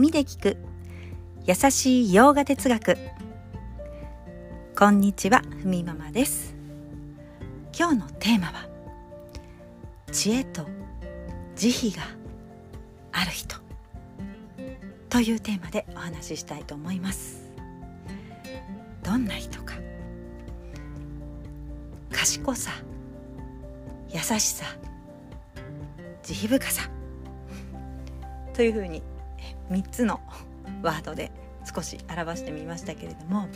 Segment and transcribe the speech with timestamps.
[0.00, 0.56] 耳で聞く。
[1.44, 2.96] 優しい洋画哲学。
[4.74, 6.54] こんにちはふみママです。
[7.78, 8.66] 今日のテーマは
[10.10, 10.66] 知恵と
[11.54, 12.02] 慈悲が
[13.12, 13.56] ある人。
[15.10, 17.50] というテーマでお話ししたいと思います。
[19.02, 19.74] どんな人か。
[22.10, 22.70] 賢さ
[24.08, 24.64] 優しさ
[26.22, 26.88] 慈悲深さ。
[28.54, 29.02] というふうに
[29.70, 30.20] 3つの
[30.82, 31.30] ワードで
[31.72, 33.48] 少し表してみましたけれども、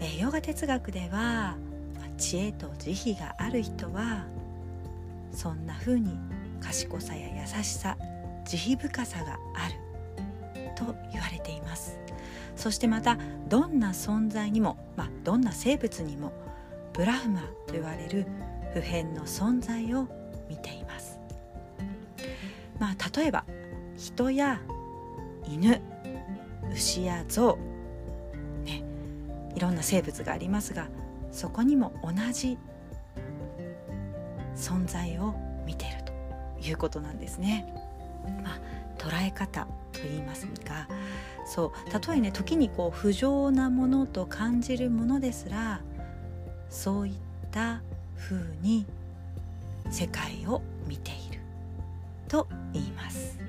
[0.00, 1.56] えー、ヨガ哲学では
[2.16, 4.26] 知恵と慈悲がある人は
[5.32, 6.16] そんなふうに
[6.60, 7.96] 賢さや優しさ
[8.44, 9.74] 慈悲深さがある
[10.76, 11.98] と言われています。
[12.56, 13.18] そしてまた
[13.48, 16.32] どんな存在にも、まあ、どんな生物にも
[16.92, 18.26] ブラフマと言われる
[18.74, 20.06] 普遍の存在を
[20.48, 21.18] 見ています。
[22.78, 23.44] まあ例えば
[24.02, 24.60] 人や
[25.46, 25.80] 犬
[26.72, 27.56] 牛や象
[28.64, 28.82] ね
[29.54, 30.88] いろんな生物がありますが
[31.30, 32.58] そこにも同じ
[34.56, 36.12] 存在を見ていると
[36.68, 37.72] いうことなんですね。
[38.42, 38.60] まあ、
[38.98, 40.88] 捉え方と言いますが
[41.46, 45.80] そうたとえね時にこう不浄なものと感じるものですら
[46.68, 47.14] そういっ
[47.52, 47.82] た
[48.16, 48.84] 風に
[49.90, 51.40] 世界を見ている
[52.28, 53.41] と言います。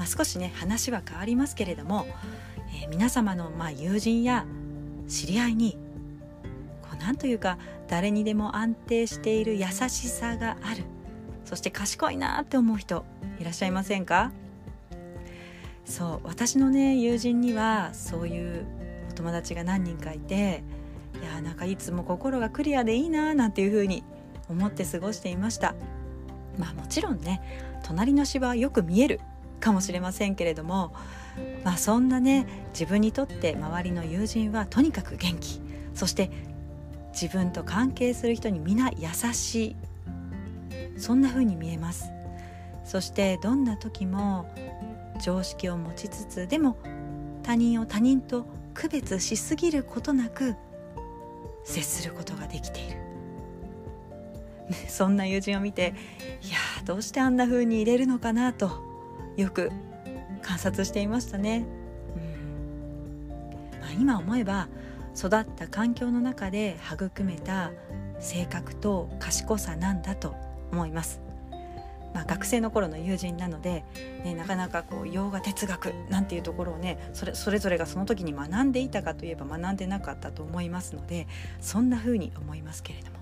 [0.00, 2.06] まあ、少しね話は変わりますけれども、
[2.82, 4.46] えー、皆様のまあ友人や
[5.06, 5.76] 知り合いに
[6.80, 10.84] こうなんというか誰にでも安定している優しさがある
[11.44, 13.04] そして賢いなって思う人
[13.38, 14.32] いらっしゃいませんか？
[15.84, 18.64] そう私のね友人にはそういう
[19.10, 20.62] お友達が何人かいて
[21.20, 24.02] いやなんかいつも心がクリアでいいななんていうふうに
[24.48, 25.74] 思って過ごしていました。
[26.58, 27.42] まあもちろんね
[27.84, 29.20] 隣の芝はよく見える。
[29.60, 30.92] かもしれませんけれども、
[31.64, 35.60] まあ、そんなね自分にとって周りの友人はとにかく元気。
[35.94, 36.30] そして
[37.12, 39.76] 自分と関係する人に皆優しい。
[40.96, 42.10] そんな風に見えます。
[42.84, 44.52] そしてどんな時も
[45.22, 46.76] 常識を持ちつつでも
[47.42, 50.56] 他人を他人と区別しすぎることなく
[51.64, 52.96] 接することができている。
[54.88, 55.94] そんな友人を見て
[56.42, 58.89] いやどうしてあんな風に入れるのかなと
[59.36, 59.70] よく
[60.42, 61.64] 観察していましたね。
[62.16, 64.68] うんまあ、今思えば
[65.16, 67.72] 育った環境の中で育めた
[68.20, 70.34] 性格と賢さなんだと
[70.72, 71.20] 思います。
[72.14, 73.84] まあ、学生の頃の友人なので、
[74.24, 81.28] ね、なかなかこう洋画哲学なんていうところをねそれそれぞれがその時に学んでいたかといえば学んでなかったと思いますので
[81.60, 83.18] そんな風に思いますけれども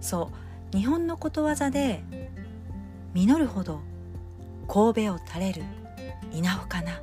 [0.00, 0.32] そ
[0.74, 2.02] う日本のことわざで
[3.14, 3.80] 「実るほど
[4.68, 5.62] 神戸を垂れる
[6.32, 7.00] 稲穂かな。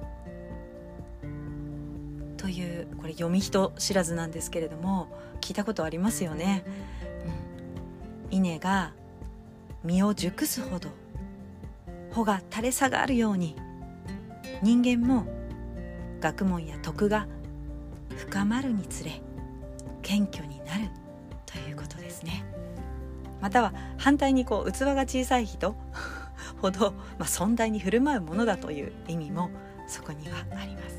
[2.38, 5.08] というこれ読み人知らずなんですけれども
[5.40, 6.66] 聞いたことありますよね、
[8.30, 8.92] うん、稲が
[9.86, 10.90] 実を熟すほど
[12.12, 13.56] 穂が垂れ下がるように
[14.62, 15.26] 人間も
[16.20, 17.28] 学問や徳が
[18.18, 19.22] 深まるにつれ
[20.02, 20.90] 謙虚になる
[21.46, 22.46] ということですね。
[23.42, 25.76] または反対にこう器が小さい人
[26.64, 29.52] ほど、まあ、尊大に振る舞うものだという意味も
[29.86, 30.96] そこにはあります。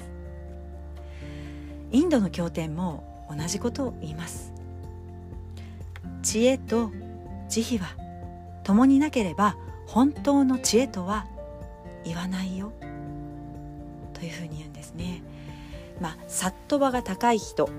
[1.91, 4.53] インドの経典も同じことを言います。
[6.23, 6.91] 知恵と
[7.49, 7.89] 慈悲は
[8.63, 11.27] 共になければ本当の知恵とは
[12.05, 12.71] 言わないよ。
[14.13, 15.23] というふうに言うんですね。
[15.99, 17.71] まあサットバが高い人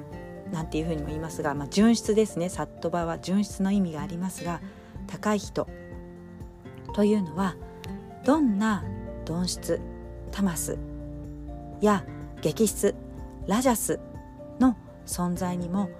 [0.51, 2.49] なんていうふうにも言いますが、まあ、純質ですね。
[2.49, 4.59] サットバは純質の意味がありますが
[5.05, 5.67] 高い人
[6.95, 7.55] というのは
[8.25, 8.83] どんな
[9.27, 9.79] 鈍質
[10.31, 10.79] タマス
[11.79, 12.03] や
[12.41, 12.95] 激質
[13.45, 13.99] ラジャス
[14.59, 14.75] の
[15.05, 15.91] 存在にも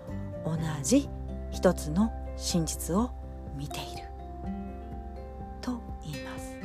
[0.43, 1.07] 同じ
[1.51, 3.11] 一つの真実を
[3.55, 4.03] 見ている。
[5.61, 6.57] と言います、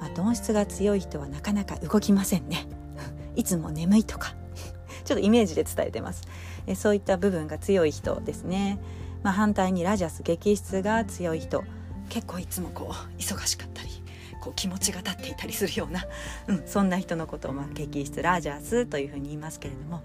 [0.00, 2.66] まあ、鈍質が強い人はなかなか動きませんね。
[3.36, 4.34] いつも眠いとか。
[5.04, 6.22] ちょっとイメージで伝えてます。
[6.66, 8.78] えそういった部分が強い人ですね、
[9.22, 11.62] まあ、反対にラジャス激質が強い人。
[12.08, 14.03] 結構いつもこう忙しかったり。
[14.44, 16.04] こう気持ちが立っていたりするような、
[16.48, 20.02] うん、そんな人のことを、まあ、激質ラージャースというふうに言いますけれども、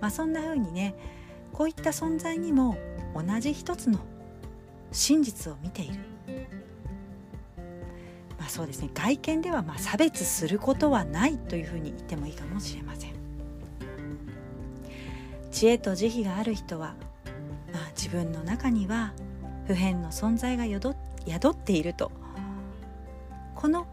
[0.00, 0.94] まあ、そんなふうにね
[1.52, 2.76] こういった存在にも
[3.14, 3.98] 同じ一つの
[4.92, 5.94] 真実を見ている。
[8.38, 13.10] まあ、そうですね外見ではまあ差別することはないというふうに言ってもいいかもしれません。
[15.50, 16.94] 知恵と慈悲がある人は、
[17.72, 19.12] まあ、自分の中には
[19.66, 22.12] 普遍の存在が宿っていると
[23.60, 23.86] この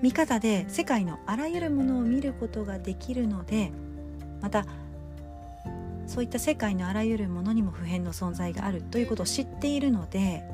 [0.00, 3.72] 見方で世界のあらゆるものを見ることができるので
[4.40, 4.64] また
[6.06, 10.44] そういった世界のあらゆるものにも普遍の存在があるということを知っているので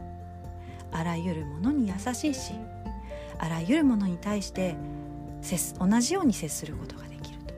[0.92, 2.52] あらゆるものに優しいし
[3.38, 4.76] あらゆるものに対して
[5.42, 7.54] 接同じように接することができると。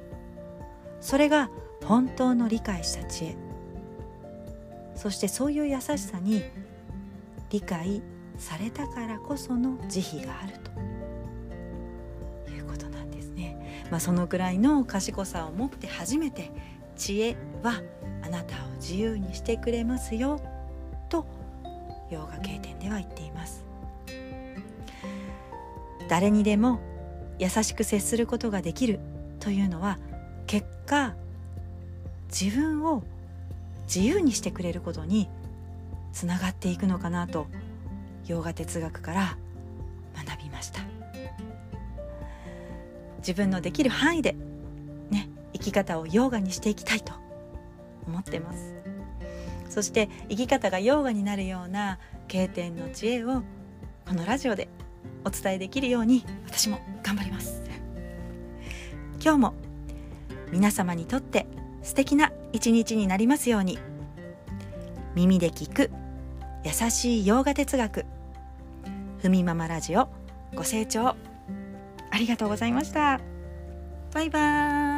[1.00, 1.50] それが
[1.84, 3.36] 本当の理解した知恵。
[4.96, 6.42] そしてそういう優しさに
[7.50, 8.02] 理解
[8.38, 10.95] されたからこその慈悲があると。
[13.90, 16.50] まあ、そのくらいの賢さを持って初めて
[16.96, 17.82] 知恵は
[18.22, 20.40] あなたを自由にしてくれますよ
[21.08, 21.26] と
[22.10, 23.64] ヨガ経典では言っています。
[26.08, 26.80] 誰にでも
[27.38, 29.00] 優しく接することができる
[29.40, 29.98] というのは
[30.46, 31.14] 結果
[32.28, 33.02] 自分を
[33.86, 35.28] 自由にしてくれることに
[36.12, 37.46] つながっていくのかなと
[38.26, 39.36] 洋画哲学から
[40.26, 40.95] 学びました。
[43.26, 44.36] 自分のできる範囲で
[45.10, 47.12] ね生き方をヨーガにしていきたいと
[48.06, 48.76] 思ってます。
[49.68, 53.42] そして生き方がヨーガになるような経典の知恵を
[54.06, 54.68] このラジオで
[55.24, 57.62] お伝えできるように私も頑張ります。
[59.20, 59.54] 今日も
[60.52, 61.48] 皆様にとって
[61.82, 63.78] 素敵な一日になりますように
[65.16, 65.90] 耳で聞く
[66.64, 68.06] 優しい洋画哲学
[69.18, 70.08] ふみママラジオ
[70.54, 71.16] ご清聴
[72.16, 73.20] ありがとうございました。
[74.14, 74.95] バイバーイ。